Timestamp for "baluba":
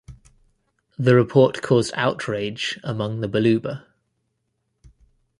3.29-3.85